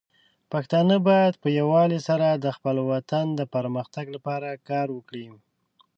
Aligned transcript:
پښتانه 0.51 0.95
بايد 1.07 1.33
په 1.43 1.47
يووالي 1.59 1.99
سره 2.07 2.27
د 2.31 2.45
خپل 2.55 2.75
وطن 2.91 3.25
د 3.39 3.41
پرمختګ 3.55 4.05
لپاره 4.15 4.49
کار 4.69 4.87
وکړي. 4.97 5.25